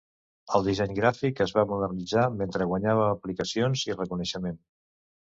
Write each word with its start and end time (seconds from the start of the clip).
El 0.59 0.63
disseny 0.67 0.93
gràfic 0.99 1.41
es 1.45 1.53
va 1.57 1.65
modernitzar 1.71 2.23
mentre 2.39 2.67
guanyava 2.71 3.05
aplicacions 3.11 3.85
i 3.91 3.97
reconeixement. 3.99 4.59